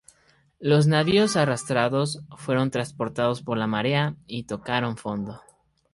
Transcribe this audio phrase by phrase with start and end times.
[0.59, 5.39] Los navíos arrastrados fueron transportados por la marea, y tocaron fondo.